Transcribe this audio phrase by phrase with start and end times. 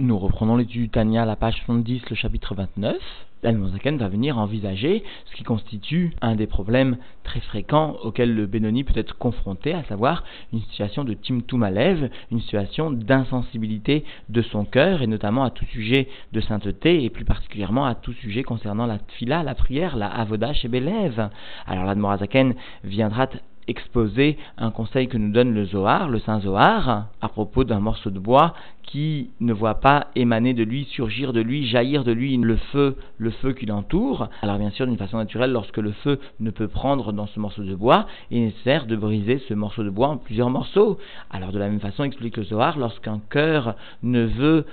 [0.00, 2.96] Nous reprenons l'étude du Tania à la page 70, le chapitre 29.
[3.44, 8.82] L'Almonzaken va venir envisager ce qui constitue un des problèmes très fréquents auxquels le Benoni
[8.82, 14.64] peut être confronté, à savoir une situation de Timtum Alev, une situation d'insensibilité de son
[14.64, 18.86] cœur, et notamment à tout sujet de sainteté, et plus particulièrement à tout sujet concernant
[18.86, 21.28] la tfila, la prière, la avoda chez Belev.
[21.68, 23.28] Alors l'Admorazaken viendra
[23.68, 28.10] exposer un conseil que nous donne le Zohar, le Saint Zohar, à propos d'un morceau
[28.10, 32.36] de bois qui ne voit pas émaner de lui, surgir de lui, jaillir de lui
[32.36, 34.28] le feu, le feu qui l'entoure.
[34.42, 37.62] Alors bien sûr, d'une façon naturelle, lorsque le feu ne peut prendre dans ce morceau
[37.62, 40.98] de bois, il est nécessaire de briser ce morceau de bois en plusieurs morceaux.
[41.30, 44.66] Alors de la même façon, explique le Zohar, lorsqu'un cœur ne veut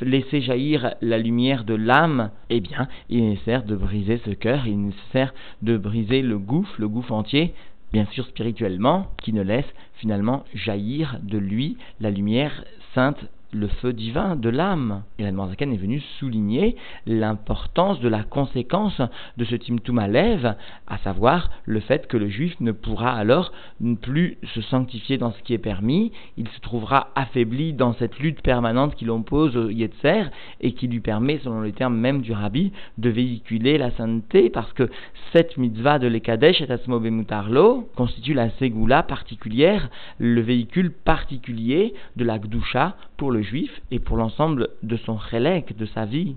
[0.00, 4.66] laisser jaillir la lumière de l'âme, eh bien, il est nécessaire de briser ce cœur,
[4.66, 5.32] il est nécessaire
[5.62, 7.54] de briser le gouffre, le gouffre entier,
[7.92, 13.92] bien sûr spirituellement, qui ne laisse finalement jaillir de lui la lumière sainte le feu
[13.92, 15.02] divin de l'âme.
[15.18, 19.00] Et la Zaken est venu souligner l'importance de la conséquence
[19.36, 20.54] de ce Timtum Alev,
[20.86, 23.52] à savoir le fait que le juif ne pourra alors
[24.00, 28.42] plus se sanctifier dans ce qui est permis, il se trouvera affaibli dans cette lutte
[28.42, 30.24] permanente qu'il oppose au Yetzer
[30.60, 34.72] et qui lui permet, selon les termes même du Rabbi, de véhiculer la sainteté, parce
[34.72, 34.90] que
[35.32, 42.24] cette mitzvah de l'Ekadesh et Asmo Bemutarlo constitue la Segula particulière, le véhicule particulier de
[42.24, 46.36] la Gdusha pour le juif et pour l'ensemble de son chélek, de sa vie.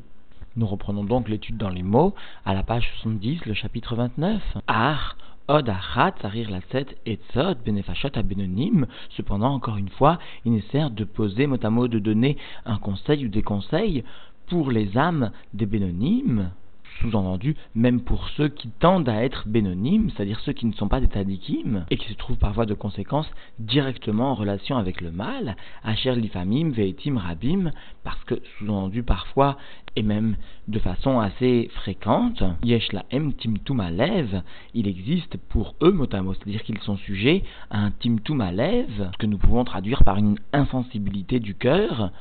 [0.56, 2.14] Nous reprenons donc l'étude dans les mots
[2.45, 4.42] à la page 70, le chapitre 29.
[4.68, 6.60] Ar, od achat, sarir la
[7.06, 8.86] et tzot, benefashot benonim.
[9.12, 13.26] Cependant, encore une fois, il nécessaire de poser mot à mot, de donner un conseil
[13.26, 14.04] ou des conseils
[14.48, 16.52] pour les âmes des bénonymes
[16.99, 20.99] sous-entendu, même pour ceux qui tendent à être bénonymes, c'est-à-dire ceux qui ne sont pas
[20.99, 25.55] des tadikim, et qui se trouvent parfois de conséquence directement en relation avec le mal,
[25.83, 27.71] Asher lifamim veitim rabim,
[28.03, 29.58] parce que, sous-entendu parfois,
[29.95, 30.36] et même
[30.67, 34.41] de façon assez fréquente, yesh la em timtum alev,
[34.73, 39.37] il existe pour eux motamos, c'est-à-dire qu'ils sont sujets à un timtum alev, que nous
[39.37, 42.11] pouvons traduire par une insensibilité du cœur,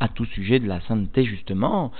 [0.00, 1.92] à tout sujet de la sainteté justement,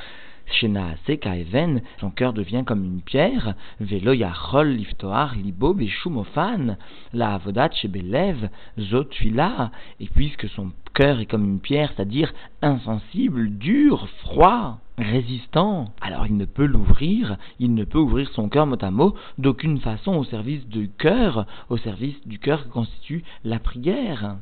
[2.00, 6.76] son cœur devient comme une pierre, Velo Yachol Liftoar Libo Beshumofan,
[7.12, 8.48] la Avodat Shebelev,
[8.78, 9.70] Zotfila,
[10.00, 12.32] et puisque son cœur est comme une pierre, c'est-à-dire
[12.62, 18.66] insensible, dur, froid, résistant, alors il ne peut l'ouvrir, il ne peut ouvrir son cœur
[18.66, 23.22] mot à mot d'aucune façon au service du cœur, au service du cœur que constitue
[23.44, 24.36] la prière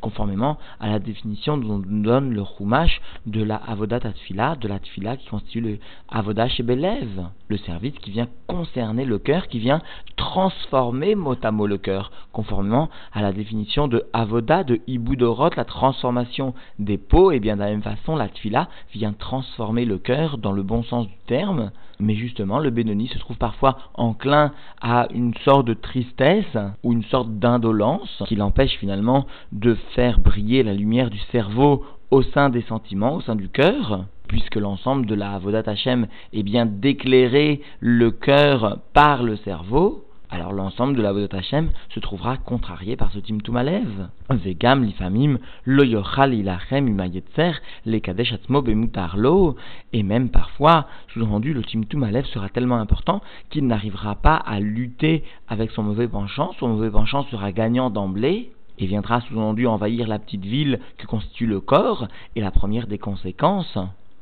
[0.00, 4.78] conformément à la définition dont nous donne le Chumash de la Avodat Tfila, de la
[4.78, 5.78] Tfila qui constitue le
[6.08, 9.82] Avodat Shebelev, le service qui vient concerner le cœur, qui vient
[10.16, 15.64] transformer mot à mot le cœur, conformément à la définition de Avoda, de Iboudorot, la
[15.64, 20.38] transformation des peaux, et bien de la même façon, la Tfila vient transformer le cœur
[20.38, 25.08] dans le bon sens du terme, mais justement, le Bénoni se trouve parfois enclin à
[25.12, 30.74] une sorte de tristesse ou une sorte d'indolence qui l'empêche finalement de faire briller la
[30.74, 35.32] lumière du cerveau au sein des sentiments, au sein du cœur, puisque l'ensemble de la
[35.32, 41.36] Avodat Hashem est bien d'éclairer le cœur par le cerveau, alors l'ensemble de la Vodot
[41.36, 44.08] Hashem se trouvera contrarié par ce Timtum Alev.
[44.30, 49.56] Vegam lifamim lo yochal ilachem imayetzer le kadesh atzmo bemutarlo.
[49.92, 55.24] Et même parfois, sous-entendu, le Timtum Alev sera tellement important qu'il n'arrivera pas à lutter
[55.48, 56.52] avec son mauvais penchant.
[56.60, 61.46] Son mauvais penchant sera gagnant d'emblée et viendra sous-entendu envahir la petite ville que constitue
[61.46, 62.06] le corps.
[62.36, 63.76] Et la première des conséquences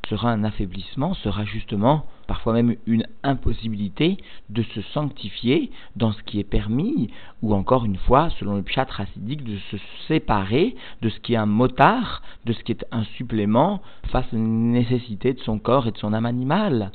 [0.09, 4.17] sera un affaiblissement, sera justement parfois même une impossibilité
[4.49, 7.09] de se sanctifier dans ce qui est permis,
[7.41, 9.77] ou encore une fois, selon le pshat racidique, de se
[10.07, 13.81] séparer de ce qui est un motard, de ce qui est un supplément
[14.11, 16.91] face à une nécessité de son corps et de son âme animale.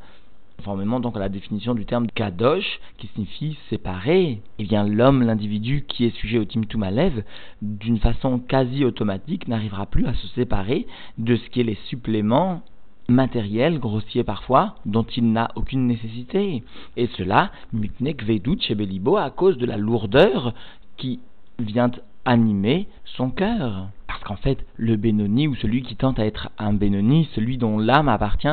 [0.58, 5.84] Conformément donc à la définition du terme kadosh, qui signifie séparer, eh bien l'homme, l'individu
[5.86, 7.24] qui est sujet au timtum alev,
[7.60, 10.86] d'une façon quasi automatique, n'arrivera plus à se séparer
[11.18, 12.62] de ce qui est les suppléments
[13.08, 16.62] matériel, grossier parfois, dont il n'a aucune nécessité.
[16.96, 20.54] Et cela, mipnek vedut chez Belibo, à cause de la lourdeur
[20.96, 21.20] qui
[21.58, 21.90] vient
[22.24, 23.88] animer son cœur.
[24.06, 27.78] Parce qu'en fait, le Bénoni, ou celui qui tente à être un Bénoni, celui dont
[27.78, 28.48] l'âme appartient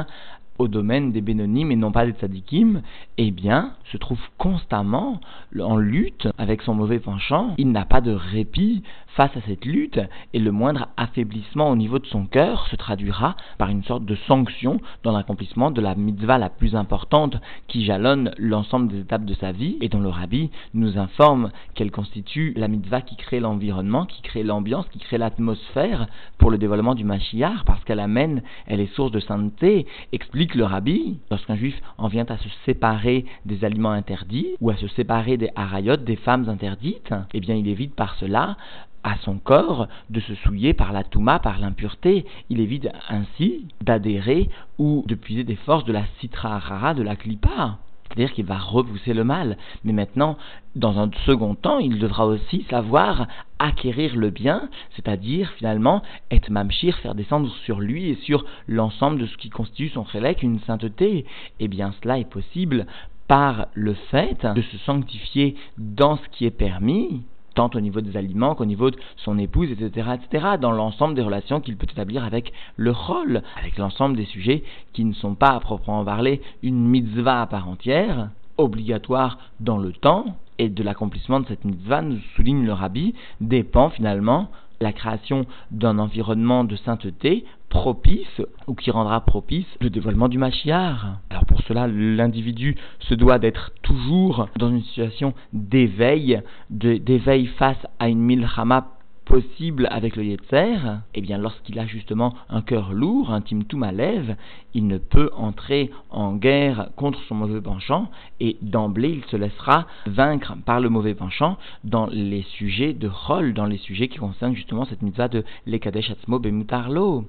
[0.62, 2.82] au domaine des Bénonim et non pas des Tzadikim,
[3.18, 5.20] eh bien, se trouve constamment
[5.60, 7.56] en lutte avec son mauvais penchant.
[7.58, 8.84] Il n'a pas de répit
[9.16, 10.00] face à cette lutte
[10.34, 14.16] et le moindre affaiblissement au niveau de son cœur se traduira par une sorte de
[14.28, 17.36] sanction dans l'accomplissement de la mitzvah la plus importante
[17.68, 21.92] qui jalonne l'ensemble des étapes de sa vie et dont le rabbi nous informe qu'elle
[21.92, 26.96] constitue la mitzvah qui crée l'environnement, qui crée l'ambiance, qui crée l'atmosphère pour le développement
[26.96, 31.80] du Mashiach parce qu'elle amène, elle est source de sainteté, explique le rabbi, lorsqu'un juif
[31.98, 36.16] en vient à se séparer des aliments interdits ou à se séparer des harayot, des
[36.16, 38.58] femmes interdites, eh bien il évite par cela
[39.04, 42.26] à son corps de se souiller par la touma, par l'impureté.
[42.50, 47.16] Il évite ainsi d'adhérer ou de puiser des forces de la citra rara, de la
[47.16, 47.80] klipa.
[48.12, 49.58] C'est-à-dire qu'il va repousser le mal.
[49.84, 50.38] Mais maintenant,
[50.76, 53.28] dans un second temps, il devra aussi savoir
[53.60, 59.28] acquérir le bien, c'est-à-dire finalement être mamshir, faire descendre sur lui et sur l'ensemble de
[59.28, 61.18] ce qui constitue son chélek une sainteté.
[61.20, 61.26] Et
[61.62, 62.86] eh bien cela est possible
[63.28, 68.18] par le fait de se sanctifier dans ce qui est permis, tant au niveau des
[68.18, 72.24] aliments qu'au niveau de son épouse, etc., etc., dans l'ensemble des relations qu'il peut établir
[72.24, 74.64] avec le rôle, avec l'ensemble des sujets
[74.94, 79.92] qui ne sont pas à proprement parler une mitzvah à part entière, obligatoire dans le
[79.92, 84.50] temps, et de l'accomplissement de cette mitzvah, nous souligne le rabbi, dépend finalement
[84.80, 91.00] la création d'un environnement de sainteté propice ou qui rendra propice le dévoilement du Mashiach.
[91.30, 98.10] Alors pour cela, l'individu se doit d'être toujours dans une situation d'éveil, d'éveil face à
[98.10, 98.90] une milchama
[99.32, 100.78] possible avec le Yetzer,
[101.14, 104.36] eh bien lorsqu'il a justement un cœur lourd, un timtum à lèvres,
[104.74, 108.10] il ne peut entrer en guerre contre son mauvais penchant
[108.42, 113.54] et d'emblée il se laissera vaincre par le mauvais penchant dans les sujets de rôle,
[113.54, 117.24] dans les sujets qui concernent justement cette mitzvah de l'Ekadesh Atzmo Bemutarlo.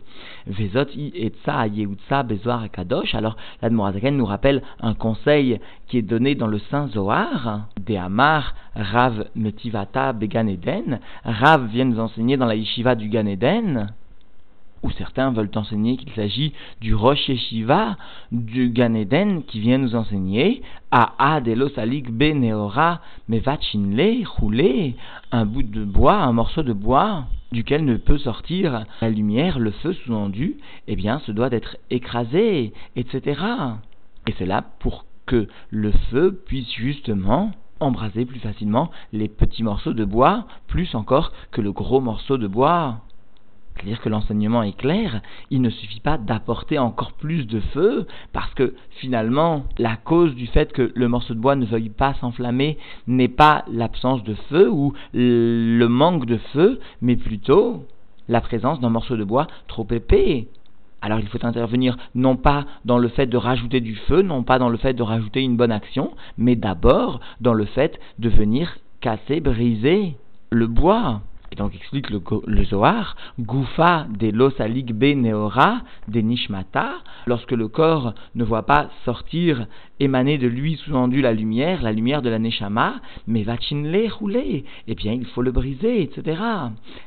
[0.48, 3.14] Vezot i etza yeutza bezoar kadosh.
[3.14, 8.55] Alors l'Admorazaken nous rappelle un conseil qui est donné dans le Saint Zohar, de Amar
[8.75, 11.00] Rav Metivata Began Eden.
[11.25, 13.92] Rav vient nous enseigner dans la yeshiva du Gan Eden,
[14.82, 17.96] où certains veulent enseigner qu'il s'agit du Rosh Yeshiva
[18.32, 24.96] du Gan Eden qui vient nous enseigner à Adelos Alik Beneora Mevachinle roulé
[25.30, 29.70] un bout de bois, un morceau de bois duquel ne peut sortir la lumière, le
[29.70, 30.56] feu sous-entendu,
[30.88, 33.40] eh bien, ce doit être écrasé, etc.
[34.26, 37.52] Et c'est là pour que le feu puisse justement
[37.82, 42.46] embraser plus facilement les petits morceaux de bois, plus encore que le gros morceau de
[42.46, 43.00] bois.
[43.75, 48.52] C'est-à-dire que l'enseignement est clair, il ne suffit pas d'apporter encore plus de feu, parce
[48.55, 52.79] que finalement, la cause du fait que le morceau de bois ne veuille pas s'enflammer
[53.06, 57.87] n'est pas l'absence de feu ou le manque de feu, mais plutôt
[58.29, 60.49] la présence d'un morceau de bois trop épais.
[61.02, 64.60] Alors il faut intervenir non pas dans le fait de rajouter du feu, non pas
[64.60, 68.78] dans le fait de rajouter une bonne action, mais d'abord dans le fait de venir
[69.00, 70.16] casser, briser
[70.50, 71.22] le bois.
[71.50, 76.93] Et donc explique le, Zohar, Goufa de l'osalig be neora de nishmata,
[77.26, 79.66] lorsque le corps ne voit pas sortir,
[80.00, 82.94] émaner de lui sous-endu la lumière, la lumière de la neshama,
[83.26, 86.40] mais vachinle rouler, eh bien il faut le briser, etc.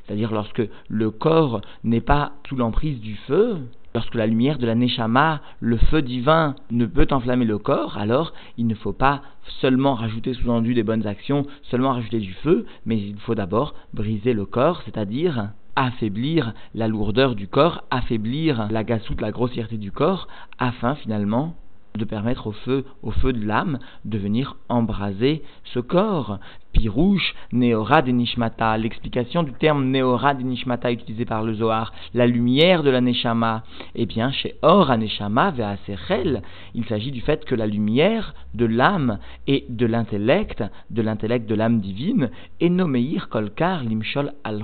[0.06, 3.62] C'est-à-dire lorsque le corps n'est pas sous l'emprise du feu,
[3.95, 8.33] Lorsque la lumière de la Neshama, le feu divin, ne peut enflammer le corps, alors
[8.57, 9.21] il ne faut pas
[9.62, 14.33] seulement rajouter sous-entendu des bonnes actions, seulement rajouter du feu, mais il faut d'abord briser
[14.33, 20.27] le corps, c'est-à-dire affaiblir la lourdeur du corps, affaiblir la gassoute, la grossièreté du corps,
[20.59, 21.56] afin finalement
[21.97, 26.39] de permettre au feu, au feu de l'âme, de venir embraser ce corps.
[26.74, 32.27] Pirouche, Neora de Nishmata, l'explication du terme Neora de Nishmata utilisé par le Zohar, la
[32.27, 33.63] lumière de la Neshama.
[33.95, 36.41] Eh bien, chez Or Neshama Ve'aserel,
[36.74, 41.55] il s'agit du fait que la lumière de l'âme et de l'intellect, de l'intellect de
[41.55, 42.29] l'âme divine,
[42.60, 44.63] et Nomeir Kolkar Limshol al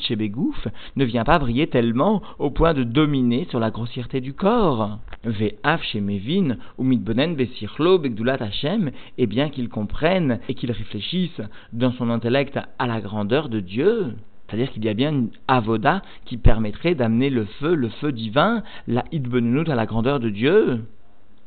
[0.00, 4.98] Shebegouf, ne vient pas briller tellement au point de dominer sur la grossièreté du corps.
[5.24, 11.42] Ve'af Shemevin, Umidbonen Besirlo Begdulat Hashem, et bien qu'ils comprennent et qu'ils réfléchissent
[11.72, 14.14] dans son intellect à la grandeur de Dieu.
[14.46, 18.62] C'est-à-dire qu'il y a bien une avoda qui permettrait d'amener le feu, le feu divin,
[18.86, 20.80] la idbenunut à la grandeur de Dieu.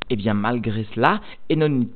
[0.09, 1.19] Et eh bien, malgré cela,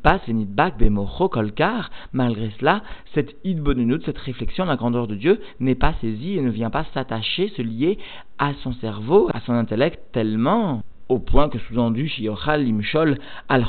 [0.04, 5.40] pas Bak Bemocho Kolkar, malgré cela, cette idbenunut, cette réflexion de la grandeur de Dieu,
[5.62, 7.98] n'est pas saisie et ne vient pas s'attacher, se lier
[8.38, 13.18] à son cerveau, à son intellect tellement au point que sous-endu Shiochal Limshol
[13.50, 13.66] al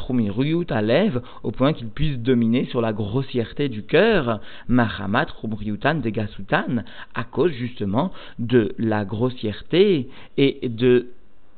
[0.71, 6.85] Alev, au point qu'il puisse dominer sur la grossièreté du cœur, Mahamat Chumriutan de Gasutan,
[7.17, 11.09] à cause justement de la grossièreté et de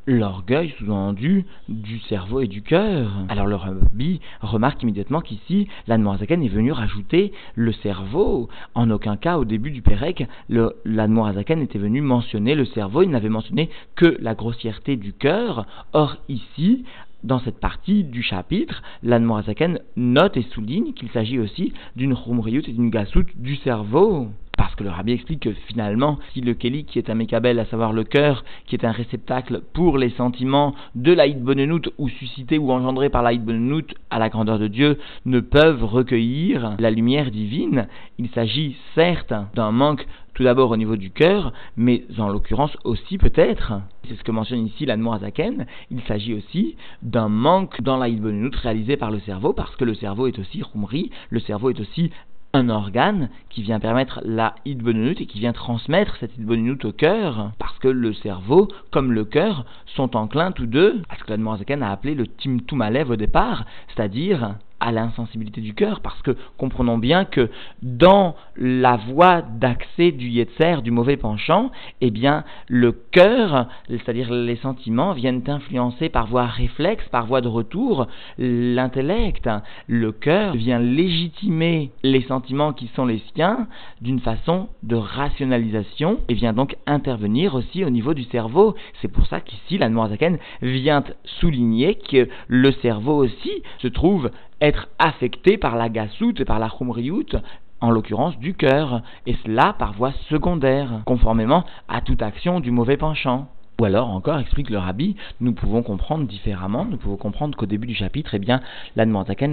[0.06, 3.10] l'orgueil sous-entendu du cerveau et du cœur.
[3.28, 8.48] Alors le rabbi remarque immédiatement qu'ici, l'Admorazaken est venu rajouter le cerveau.
[8.74, 13.28] En aucun cas, au début du Pérec, l'Admorazaken était venu mentionner le cerveau, il n'avait
[13.28, 15.66] mentionné que la grossièreté du cœur.
[15.92, 16.84] Or ici,
[17.22, 22.72] dans cette partie du chapitre, l'Admorazaken note et souligne qu'il s'agit aussi d'une Chumriyut et
[22.72, 24.28] d'une Gasout du cerveau.
[24.64, 27.66] Parce que le rabbi explique que finalement, si le Kéli, qui est un Mekabel, à
[27.66, 32.56] savoir le cœur, qui est un réceptacle pour les sentiments de l'Aïd Bonenout, ou suscités
[32.56, 37.30] ou engendrés par l'Aïd Bonenout à la grandeur de Dieu, ne peuvent recueillir la lumière
[37.30, 42.76] divine, il s'agit certes d'un manque tout d'abord au niveau du cœur, mais en l'occurrence
[42.84, 43.74] aussi peut-être,
[44.08, 48.56] c'est ce que mentionne ici la Zaken, il s'agit aussi d'un manque dans l'Aïd Bonenout
[48.60, 52.10] réalisé par le cerveau, parce que le cerveau est aussi Khumri, le cerveau est aussi
[52.54, 57.50] un organe qui vient permettre la idbonut et qui vient transmettre cette idbonut au cœur,
[57.58, 61.86] parce que le cerveau, comme le cœur, sont enclins tous deux à ce que la
[61.86, 64.54] a appelé le timtum alev au départ, c'est-à-dire
[64.84, 67.48] à l'insensibilité du cœur, parce que comprenons bien que
[67.82, 71.70] dans la voie d'accès du yetzer, du mauvais penchant,
[72.02, 77.48] eh bien, le cœur, c'est-à-dire les sentiments, viennent influencer par voie réflexe, par voie de
[77.48, 78.06] retour,
[78.38, 79.48] l'intellect.
[79.86, 83.66] Le cœur vient légitimer les sentiments qui sont les siens
[84.02, 88.74] d'une façon de rationalisation et vient donc intervenir aussi au niveau du cerveau.
[89.00, 94.30] C'est pour ça qu'ici, la Noirzaken vient souligner que le cerveau aussi se trouve
[94.64, 97.36] être affecté par la gasoute et par la chumriout,
[97.80, 102.96] en l'occurrence du cœur, et cela par voie secondaire, conformément à toute action du mauvais
[102.96, 103.48] penchant.
[103.80, 107.88] Ou alors encore, explique le rabbi, nous pouvons comprendre différemment, nous pouvons comprendre qu'au début
[107.88, 108.60] du chapitre, eh bien,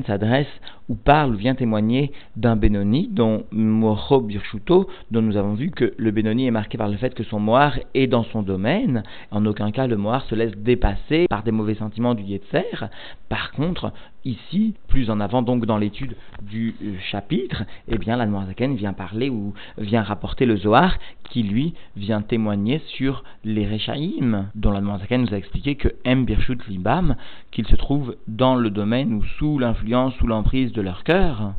[0.06, 0.48] s'adresse
[0.90, 5.94] ou parle ou vient témoigner d'un Benoni, dont Moho Birshuto, dont nous avons vu que
[5.98, 9.04] le Benoni est marqué par le fait que son Moar est dans son domaine.
[9.32, 12.90] En aucun cas, le Moar se laisse dépasser par des mauvais sentiments du Yetzer.
[13.28, 13.92] Par contre,
[14.25, 18.18] ici, plus en avant donc dans l'étude du euh, chapitre, eh bien,
[18.75, 20.98] vient parler ou vient rapporter le Zohar
[21.30, 23.66] qui, lui, vient témoigner sur les
[24.56, 26.25] Dont la Zaken nous a expliqué que M.
[26.25, 27.15] Birchut Libam,
[27.51, 31.53] qu'ils se trouvent dans le domaine ou sous l'influence, sous l'emprise de leur cœur.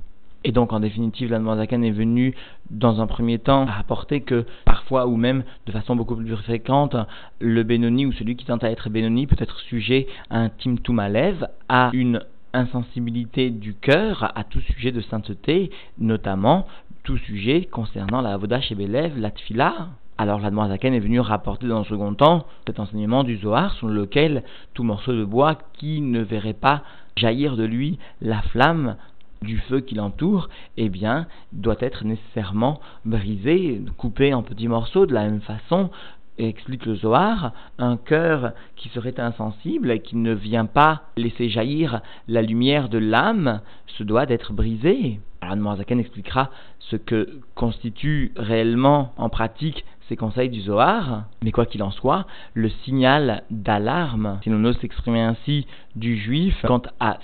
[0.44, 2.34] Et donc, en définitive, la Zaken est venue,
[2.70, 6.96] dans un premier temps, à rapporter que, parfois, ou même de façon beaucoup plus fréquente,
[7.40, 10.98] le Benoni ou celui qui tente à être Benoni peut être sujet à un Timtum
[10.98, 16.66] Alev, à une insensibilité du cœur à tout sujet de sainteté, notamment
[17.02, 19.88] tout sujet concernant la Avodah Shebelev, la Tfila,
[20.18, 23.88] alors la Zaken est venu rapporter dans le second temps cet enseignement du Zohar sur
[23.88, 26.82] lequel tout morceau de bois qui ne verrait pas
[27.16, 28.96] jaillir de lui la flamme
[29.42, 35.14] du feu qui l'entoure, eh bien, doit être nécessairement brisé, coupé en petits morceaux de
[35.14, 35.90] la même façon
[36.38, 42.00] explique le Zohar, un cœur qui serait insensible et qui ne vient pas laisser jaillir
[42.28, 45.20] la lumière de l'âme se doit d'être brisé.
[45.40, 49.84] Alors Zaken expliquera ce que constitue réellement en pratique
[50.16, 55.20] conseils du Zohar, mais quoi qu'il en soit, le signal d'alarme, si l'on ose s'exprimer
[55.20, 55.66] ainsi,
[55.96, 57.18] du juif quant à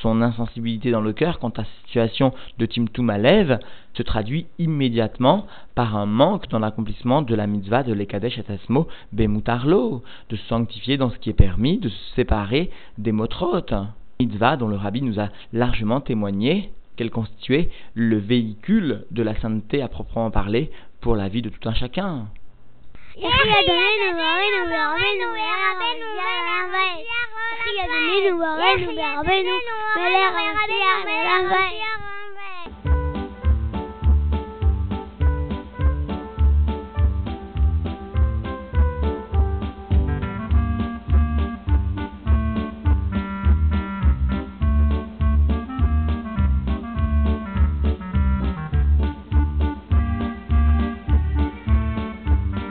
[0.00, 3.58] son insensibilité dans le cœur, quant à sa situation de Timtum Alev,
[3.94, 10.02] se traduit immédiatement par un manque dans l'accomplissement de la mitzvah de l'Ekadesh Atasmo Bemutarlo,
[10.28, 13.74] de se sanctifier dans ce qui est permis, de se séparer des motrotes.
[14.20, 19.80] Mitzvah dont le rabbi nous a largement témoigné qu'elle constituait le véhicule de la sainteté
[19.80, 20.70] à proprement parler
[21.00, 22.28] pour la vie de tout un chacun.